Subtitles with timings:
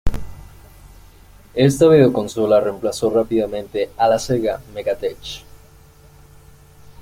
[1.53, 5.43] Esta videoconsola reemplazó rápidamente a la Sega Mega-Tech.